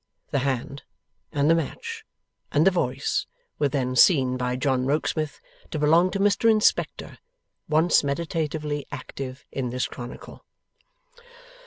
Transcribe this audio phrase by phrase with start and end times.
[0.31, 0.81] The hand
[1.31, 2.05] and the match
[2.51, 3.27] and the voice
[3.59, 5.39] were then seen by John Rokesmith
[5.69, 7.19] to belong to Mr Inspector,
[7.69, 10.43] once meditatively active in this chronicle.